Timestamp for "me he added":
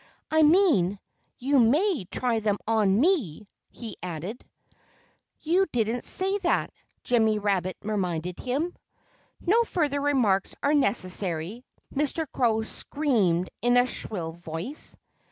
2.99-4.43